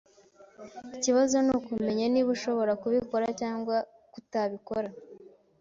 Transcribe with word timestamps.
Ikibazo 0.95 1.35
nukumenya 1.45 2.05
niba 2.13 2.29
ashobora 2.37 2.71
kubikora 2.81 3.25
cyangwa 3.39 3.75
kutabikora. 4.13 4.89